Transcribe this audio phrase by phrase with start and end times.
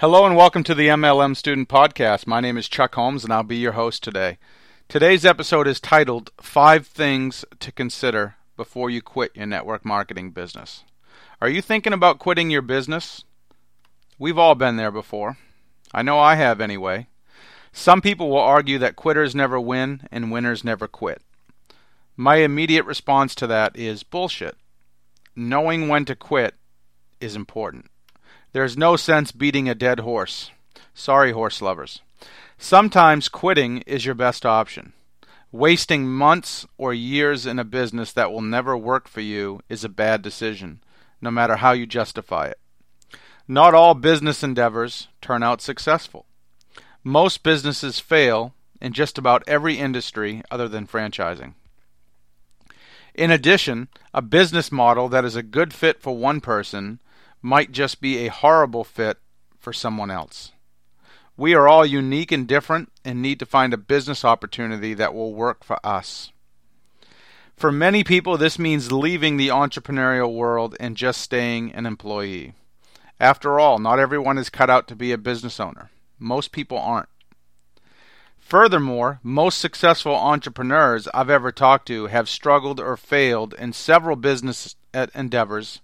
[0.00, 2.26] Hello and welcome to the MLM Student Podcast.
[2.26, 4.38] My name is Chuck Holmes and I'll be your host today.
[4.88, 10.84] Today's episode is titled Five Things to Consider Before You Quit Your Network Marketing Business.
[11.42, 13.24] Are you thinking about quitting your business?
[14.18, 15.36] We've all been there before.
[15.92, 17.08] I know I have anyway.
[17.70, 21.20] Some people will argue that quitters never win and winners never quit.
[22.16, 24.56] My immediate response to that is bullshit.
[25.36, 26.54] Knowing when to quit
[27.20, 27.90] is important.
[28.52, 30.50] There's no sense beating a dead horse.
[30.92, 32.00] Sorry, horse lovers.
[32.58, 34.92] Sometimes quitting is your best option.
[35.52, 39.88] Wasting months or years in a business that will never work for you is a
[39.88, 40.80] bad decision,
[41.20, 42.58] no matter how you justify it.
[43.48, 46.26] Not all business endeavors turn out successful.
[47.02, 51.54] Most businesses fail in just about every industry other than franchising.
[53.14, 57.00] In addition, a business model that is a good fit for one person
[57.42, 59.18] might just be a horrible fit
[59.58, 60.52] for someone else.
[61.36, 65.34] We are all unique and different and need to find a business opportunity that will
[65.34, 66.32] work for us.
[67.56, 72.54] For many people, this means leaving the entrepreneurial world and just staying an employee.
[73.18, 75.90] After all, not everyone is cut out to be a business owner.
[76.18, 77.08] Most people aren't.
[78.38, 84.74] Furthermore, most successful entrepreneurs I've ever talked to have struggled or failed in several business
[85.14, 85.80] endeavors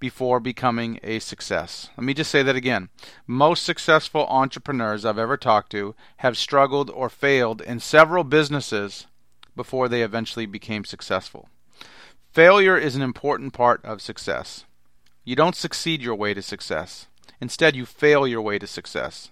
[0.00, 1.90] before becoming a success.
[1.96, 2.88] Let me just say that again.
[3.26, 9.06] Most successful entrepreneurs I've ever talked to have struggled or failed in several businesses
[9.56, 11.48] before they eventually became successful.
[12.32, 14.64] Failure is an important part of success.
[15.24, 17.06] You don't succeed your way to success.
[17.40, 19.30] Instead, you fail your way to success.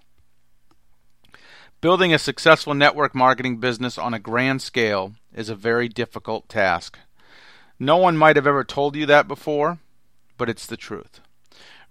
[1.79, 6.97] Building a successful network marketing business on a grand scale is a very difficult task.
[7.79, 9.77] No one might have ever told you that before,
[10.37, 11.19] but it's the truth.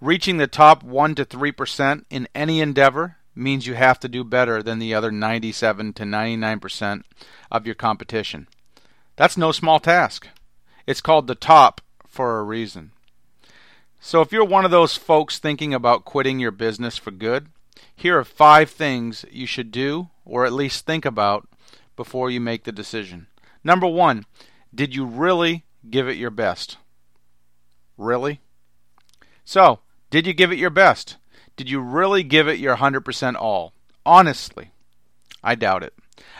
[0.01, 4.63] Reaching the top 1 to 3% in any endeavor means you have to do better
[4.63, 7.03] than the other 97 to 99%
[7.51, 8.49] of your competition.
[9.17, 10.29] That's no small task.
[10.87, 12.93] It's called the top for a reason.
[14.01, 17.49] So if you're one of those folks thinking about quitting your business for good,
[17.95, 21.49] here are five things you should do, or at least think about,
[21.97, 23.27] before you make the decision.
[23.65, 24.27] Number one,
[24.75, 26.77] did you really give it your best?
[27.97, 28.41] Really?
[29.45, 29.81] So,
[30.11, 31.17] did you give it your best?
[31.57, 33.73] Did you really give it your 100% all?
[34.05, 34.71] Honestly,
[35.43, 35.95] I doubt it.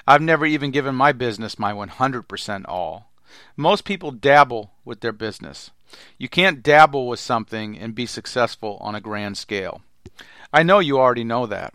[0.07, 3.11] I've never even given my business my 100% all.
[3.57, 5.71] Most people dabble with their business.
[6.19, 9.83] You can't dabble with something and be successful on a grand scale.
[10.53, 11.75] I know you already know that.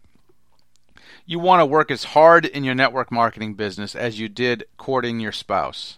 [1.26, 5.20] You want to work as hard in your network marketing business as you did courting
[5.20, 5.98] your spouse.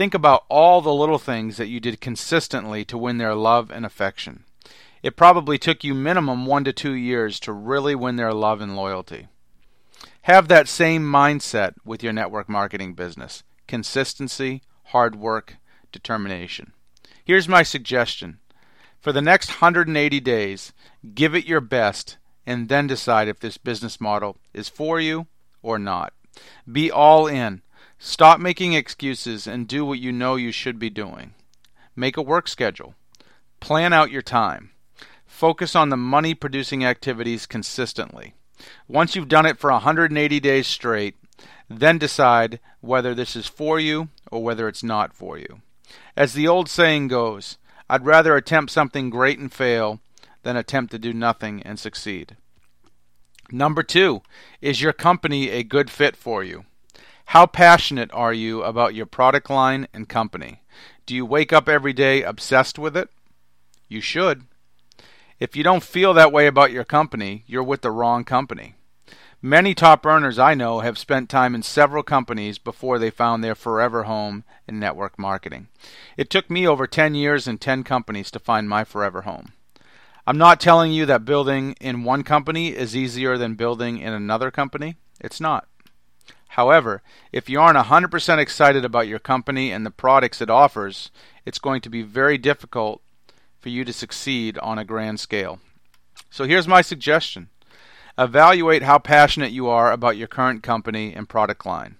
[0.00, 3.84] Think about all the little things that you did consistently to win their love and
[3.84, 4.44] affection.
[5.02, 8.74] It probably took you minimum one to two years to really win their love and
[8.74, 9.28] loyalty.
[10.22, 15.56] Have that same mindset with your network marketing business consistency, hard work,
[15.92, 16.72] determination.
[17.22, 18.38] Here's my suggestion
[19.02, 20.72] for the next 180 days,
[21.14, 25.26] give it your best and then decide if this business model is for you
[25.60, 26.14] or not.
[26.72, 27.60] Be all in.
[28.02, 31.34] Stop making excuses and do what you know you should be doing.
[31.94, 32.94] Make a work schedule.
[33.60, 34.70] Plan out your time.
[35.26, 38.32] Focus on the money producing activities consistently.
[38.88, 41.16] Once you've done it for 180 days straight,
[41.68, 45.60] then decide whether this is for you or whether it's not for you.
[46.16, 47.58] As the old saying goes,
[47.90, 50.00] I'd rather attempt something great and fail
[50.42, 52.38] than attempt to do nothing and succeed.
[53.52, 54.22] Number two,
[54.62, 56.64] is your company a good fit for you?
[57.30, 60.64] How passionate are you about your product line and company?
[61.06, 63.08] Do you wake up every day obsessed with it?
[63.86, 64.46] You should.
[65.38, 68.74] If you don't feel that way about your company, you're with the wrong company.
[69.40, 73.54] Many top earners I know have spent time in several companies before they found their
[73.54, 75.68] forever home in network marketing.
[76.16, 79.52] It took me over 10 years and 10 companies to find my forever home.
[80.26, 84.50] I'm not telling you that building in one company is easier than building in another
[84.50, 84.96] company.
[85.20, 85.68] It's not.
[86.54, 87.00] However,
[87.30, 91.12] if you aren't 100% excited about your company and the products it offers,
[91.46, 93.02] it's going to be very difficult
[93.60, 95.60] for you to succeed on a grand scale.
[96.28, 97.50] So here's my suggestion
[98.18, 101.96] Evaluate how passionate you are about your current company and product line.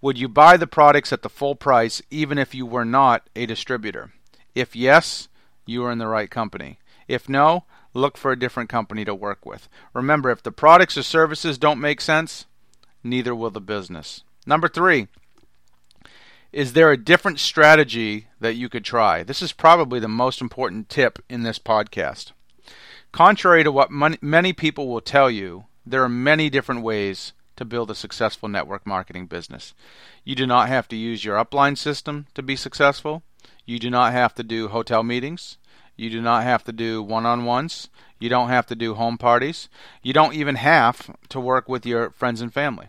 [0.00, 3.44] Would you buy the products at the full price even if you were not a
[3.44, 4.12] distributor?
[4.54, 5.28] If yes,
[5.66, 6.78] you are in the right company.
[7.06, 9.68] If no, look for a different company to work with.
[9.92, 12.46] Remember, if the products or services don't make sense,
[13.02, 14.22] neither will the business.
[14.46, 15.08] Number three,
[16.52, 19.22] is there a different strategy that you could try?
[19.22, 22.32] This is probably the most important tip in this podcast.
[23.12, 27.90] Contrary to what many people will tell you, there are many different ways to build
[27.90, 29.74] a successful network marketing business.
[30.24, 33.22] You do not have to use your upline system to be successful.
[33.66, 35.58] You do not have to do hotel meetings.
[36.00, 37.90] You do not have to do one on ones.
[38.18, 39.68] You don't have to do home parties.
[40.02, 42.88] You don't even have to work with your friends and family.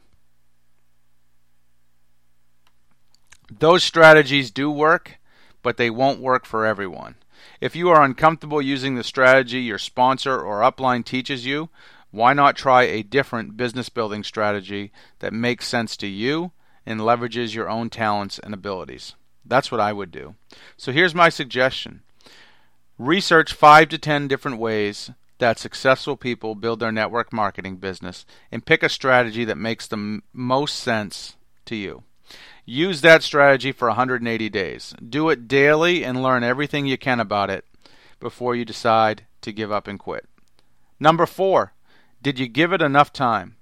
[3.52, 5.20] Those strategies do work,
[5.62, 7.16] but they won't work for everyone.
[7.60, 11.68] If you are uncomfortable using the strategy your sponsor or upline teaches you,
[12.12, 16.54] why not try a different business building strategy that makes sense to you
[16.86, 19.16] and leverages your own talents and abilities?
[19.44, 20.36] That's what I would do.
[20.78, 22.04] So here's my suggestion
[23.02, 25.10] research five to ten different ways
[25.40, 29.96] that successful people build their network marketing business and pick a strategy that makes the
[29.96, 32.04] m- most sense to you.
[32.64, 34.94] Use that strategy for 180 days.
[35.08, 37.66] Do it daily and learn everything you can about it
[38.20, 40.28] before you decide to give up and quit.
[41.00, 41.74] Number four,
[42.22, 43.56] did you give it enough time?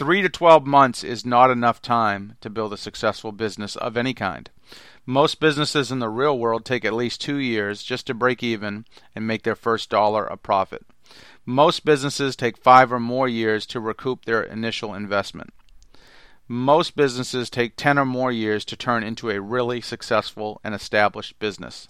[0.00, 4.14] Three to 12 months is not enough time to build a successful business of any
[4.14, 4.48] kind.
[5.04, 8.86] Most businesses in the real world take at least two years just to break even
[9.14, 10.86] and make their first dollar a profit.
[11.44, 15.52] Most businesses take five or more years to recoup their initial investment.
[16.48, 21.38] Most businesses take 10 or more years to turn into a really successful and established
[21.38, 21.88] business.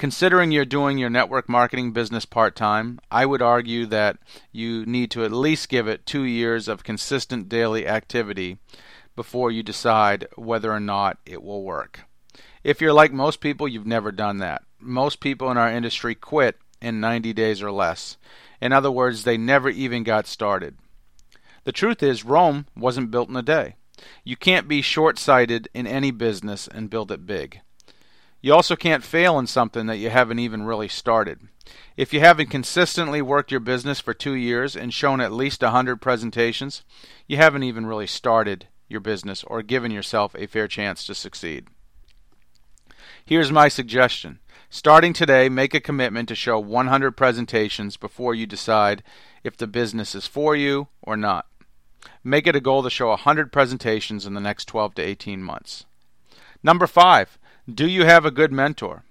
[0.00, 4.16] Considering you're doing your network marketing business part time, I would argue that
[4.50, 8.56] you need to at least give it two years of consistent daily activity
[9.14, 12.00] before you decide whether or not it will work.
[12.64, 14.62] If you're like most people, you've never done that.
[14.78, 18.16] Most people in our industry quit in 90 days or less.
[18.58, 20.78] In other words, they never even got started.
[21.64, 23.74] The truth is, Rome wasn't built in a day.
[24.24, 27.60] You can't be short sighted in any business and build it big.
[28.40, 31.40] You also can't fail in something that you haven't even really started.
[31.96, 35.66] If you haven't consistently worked your business for two years and shown at least a
[35.66, 36.82] 100 presentations,
[37.26, 41.68] you haven't even really started your business or given yourself a fair chance to succeed.
[43.24, 44.40] Here's my suggestion.
[44.70, 49.02] Starting today, make a commitment to show 100 presentations before you decide
[49.44, 51.46] if the business is for you or not.
[52.24, 55.84] Make it a goal to show 100 presentations in the next 12 to 18 months.
[56.62, 57.38] Number five,
[57.74, 59.04] do you have a good mentor?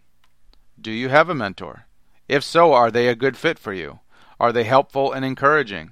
[0.80, 1.86] Do you have a mentor?
[2.28, 4.00] If so, are they a good fit for you?
[4.40, 5.92] Are they helpful and encouraging?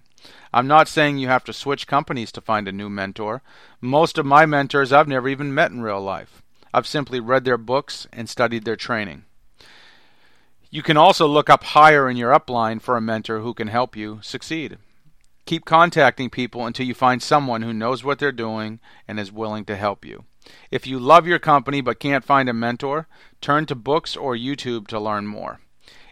[0.53, 3.41] I'm not saying you have to switch companies to find a new mentor.
[3.79, 6.41] Most of my mentors I've never even met in real life.
[6.73, 9.25] I've simply read their books and studied their training.
[10.69, 13.95] You can also look up higher in your upline for a mentor who can help
[13.95, 14.77] you succeed.
[15.45, 19.63] Keep contacting people until you find someone who knows what they're doing and is willing
[19.65, 20.25] to help you.
[20.71, 23.07] If you love your company but can't find a mentor,
[23.41, 25.59] turn to books or YouTube to learn more.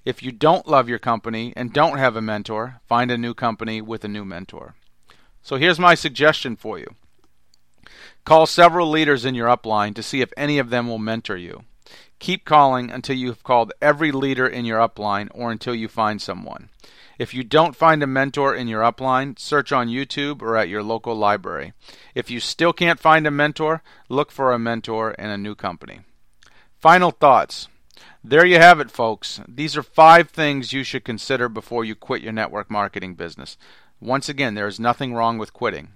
[0.05, 3.81] If you don't love your company and don't have a mentor, find a new company
[3.81, 4.75] with a new mentor.
[5.41, 6.95] So here's my suggestion for you.
[8.23, 11.63] Call several leaders in your upline to see if any of them will mentor you.
[12.19, 16.69] Keep calling until you've called every leader in your upline or until you find someone.
[17.17, 20.83] If you don't find a mentor in your upline, search on YouTube or at your
[20.83, 21.73] local library.
[22.13, 26.01] If you still can't find a mentor, look for a mentor in a new company.
[26.77, 27.69] Final thoughts.
[28.23, 29.39] There you have it, folks.
[29.47, 33.57] These are five things you should consider before you quit your network marketing business.
[34.01, 35.90] Once again, there is nothing wrong with quitting.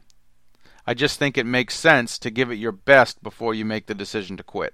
[0.88, 3.94] I just think it makes sense to give it your best before you make the
[3.94, 4.74] decision to quit.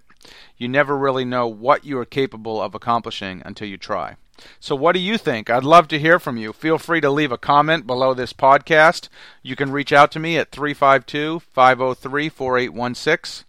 [0.57, 4.15] You never really know what you are capable of accomplishing until you try.
[4.59, 5.49] So, what do you think?
[5.49, 6.53] I'd love to hear from you.
[6.53, 9.09] Feel free to leave a comment below this podcast.
[9.41, 13.45] You can reach out to me at 352 503 4816.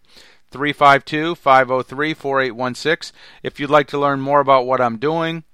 [0.50, 3.14] 352 503 4816.
[3.42, 5.44] If you'd like to learn more about what I'm doing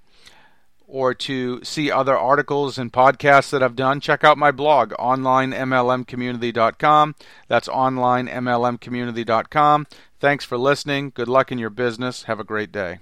[0.87, 7.15] or to see other articles and podcasts that I've done, check out my blog, onlinemlmcommunity.com.
[7.49, 9.87] That's onlinemlmcommunity.com.
[10.21, 11.13] Thanks for listening.
[11.15, 12.25] Good luck in your business.
[12.25, 12.99] Have a great day.